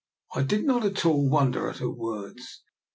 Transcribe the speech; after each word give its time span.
I 0.33 0.41
did 0.41 0.65
not 0.65 0.83
at 0.83 1.05
all 1.05 1.29
wonder 1.29 1.69
at 1.69 1.77
her 1.77 1.91
words. 1.91 2.63